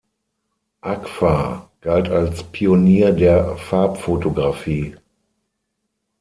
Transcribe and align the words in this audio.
Agfa 0.81 1.69
galt 1.81 2.09
als 2.09 2.41
Pionier 2.45 3.11
der 3.11 3.55
Farbfotografie. 3.55 4.95